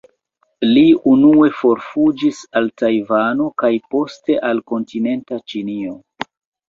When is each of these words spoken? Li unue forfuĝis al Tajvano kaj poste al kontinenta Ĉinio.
Li 0.67 0.85
unue 1.11 1.49
forfuĝis 1.57 2.41
al 2.61 2.71
Tajvano 2.83 3.51
kaj 3.63 3.73
poste 3.93 4.39
al 4.51 4.63
kontinenta 4.73 5.43
Ĉinio. 5.53 5.95